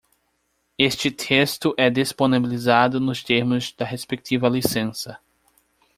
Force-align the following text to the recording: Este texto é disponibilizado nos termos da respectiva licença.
Este 0.79 1.11
texto 1.11 1.75
é 1.77 1.87
disponibilizado 1.87 2.99
nos 2.99 3.23
termos 3.23 3.71
da 3.73 3.85
respectiva 3.85 4.49
licença. 4.49 5.19